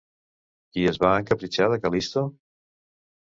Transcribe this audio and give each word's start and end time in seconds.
Qui 0.77 0.85
es 0.91 0.97
va 1.03 1.11
encapritxar 1.17 1.67
de 1.73 1.79
Cal·listo? 1.83 2.23